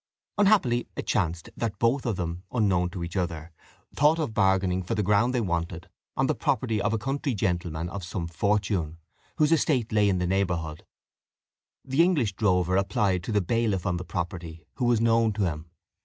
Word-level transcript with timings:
Unhappily 0.39 0.87
it 0.95 1.05
chanced 1.05 1.51
that 1.55 1.77
both 1.77 2.07
of 2.07 2.15
them, 2.15 2.41
unknown 2.51 2.89
to 2.89 3.03
each 3.03 3.15
other, 3.15 3.51
thought 3.93 4.17
of 4.17 4.33
bargaining 4.33 4.81
for 4.81 4.95
the 4.95 5.03
ground 5.03 5.31
they 5.31 5.41
wanted 5.41 5.89
on 6.17 6.25
the 6.25 6.33
property 6.33 6.81
of 6.81 6.91
a 6.91 6.97
country 6.97 7.35
gentleman 7.35 7.87
of 7.87 8.03
some 8.03 8.25
fortune, 8.27 8.97
whose 9.37 9.51
estate 9.51 9.91
lay 9.91 10.09
in 10.09 10.17
the 10.17 10.25
neighbourhood. 10.25 10.87
The 11.85 12.01
English 12.03 12.33
drover 12.33 12.77
applied 12.77 13.21
to 13.25 13.31
the 13.31 13.41
bailiff 13.41 13.85
on 13.85 13.97
the 13.97 14.03
property, 14.03 14.65
who 14.73 14.85
was 14.85 14.99
known 14.99 15.33
to 15.33 15.43
him. 15.43 15.67